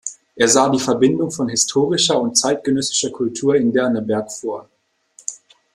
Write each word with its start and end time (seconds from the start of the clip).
Es 0.35 0.53
sah 0.53 0.67
die 0.67 0.79
Verbindung 0.79 1.29
von 1.29 1.47
historischer 1.47 2.19
und 2.19 2.33
zeitgenössischer 2.35 3.11
Kultur 3.11 3.55
in 3.55 3.71
Derneburg 3.71 4.31
vor. 4.31 4.67